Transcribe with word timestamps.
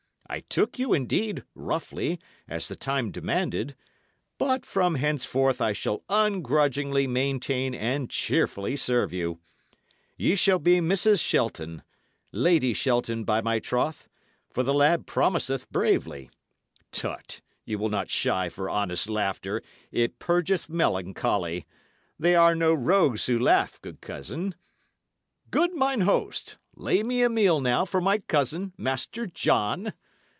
I 0.33 0.39
took 0.47 0.79
you, 0.79 0.93
indeed, 0.93 1.43
roughly, 1.55 2.17
as 2.47 2.69
the 2.69 2.75
time 2.77 3.11
demanded; 3.11 3.75
but 4.37 4.65
from 4.65 4.95
henceforth 4.95 5.59
I 5.59 5.73
shall 5.73 6.05
ungrudgingly 6.07 7.05
maintain 7.05 7.75
and 7.75 8.09
cheerfully 8.09 8.77
serve 8.77 9.11
you. 9.11 9.41
Ye 10.15 10.35
shall 10.35 10.59
be 10.59 10.79
Mrs. 10.79 11.21
Shelton 11.21 11.83
Lady 12.31 12.73
Shelton, 12.73 13.25
by 13.25 13.41
my 13.41 13.59
troth! 13.59 14.07
for 14.49 14.63
the 14.63 14.73
lad 14.73 15.05
promiseth 15.05 15.69
bravely. 15.69 16.29
Tut! 16.93 17.41
ye 17.65 17.75
will 17.75 17.89
not 17.89 18.09
shy 18.09 18.47
for 18.47 18.69
honest 18.69 19.09
laughter; 19.09 19.61
it 19.91 20.17
purgeth 20.17 20.69
melancholy. 20.69 21.65
They 22.17 22.35
are 22.35 22.55
no 22.55 22.73
rogues 22.73 23.25
who 23.25 23.37
laugh, 23.37 23.81
good 23.81 23.99
cousin. 23.99 24.55
Good 25.49 25.73
mine 25.73 25.99
host, 26.01 26.57
lay 26.73 27.03
me 27.03 27.21
a 27.21 27.27
meal 27.29 27.59
now 27.59 27.83
for 27.83 27.99
my 27.99 28.19
cousin, 28.19 28.71
Master 28.77 29.25
John. 29.25 29.91